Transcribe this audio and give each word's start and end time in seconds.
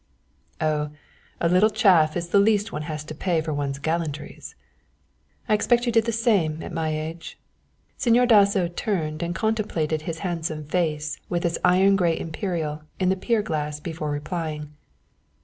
"Oh, 0.59 0.89
a 1.39 1.47
little 1.47 1.69
chaff 1.69 2.17
is 2.17 2.29
the 2.29 2.39
least 2.39 2.71
one 2.71 2.81
has 2.89 3.03
to 3.03 3.13
pay 3.13 3.39
for 3.39 3.53
one's 3.53 3.77
gallantries." 3.77 4.55
"I 5.47 5.53
expect 5.53 5.85
you 5.85 5.91
did 5.91 6.05
the 6.05 6.11
same, 6.11 6.63
at 6.63 6.71
my 6.73 6.89
age." 6.89 7.37
Señor 7.99 8.27
Dasso 8.27 8.67
turned 8.67 9.21
and 9.21 9.35
contemplated 9.35 10.01
his 10.01 10.17
handsome 10.25 10.65
face 10.65 11.19
with 11.29 11.45
its 11.45 11.59
iron 11.63 11.97
grey 11.97 12.17
imperial 12.19 12.81
in 12.99 13.09
the 13.09 13.15
pier 13.15 13.43
glass 13.43 13.79
before 13.79 14.09
replying. 14.09 14.73